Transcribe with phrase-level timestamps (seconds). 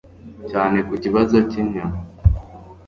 [0.49, 1.97] cyane ku kibazo cyinyama